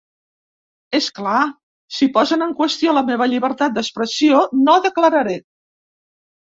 [0.99, 1.41] És clar,
[1.99, 5.41] si posen en qüestió la meva llibertat d’expressió, no declararé.